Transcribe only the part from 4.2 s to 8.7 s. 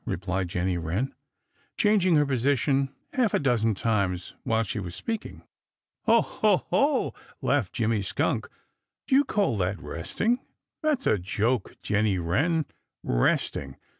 while she was speaking. "Ho, ho, ho!" laughed Jimmy Skunk.